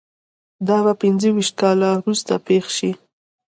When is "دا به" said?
0.67-0.93